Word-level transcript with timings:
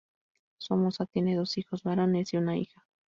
Somoza 0.57 1.05
tiene 1.05 1.35
dos 1.35 1.59
hijos 1.59 1.83
varones 1.83 2.33
y 2.33 2.37
una 2.37 2.57
hija. 2.57 2.83